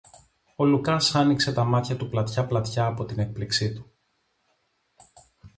Ο 0.55 0.65
Λουκάς 0.65 1.15
άνοιξε 1.15 1.53
τα 1.53 1.63
μάτια 1.63 1.95
του 1.97 2.09
πλατιά 2.09 2.45
πλατιά 2.45 2.85
από 2.85 3.05
την 3.05 3.19
έκπληξη 3.19 3.73
του. 3.73 3.91